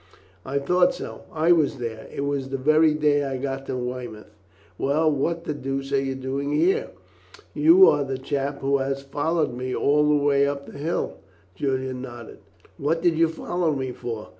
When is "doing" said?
6.15-6.53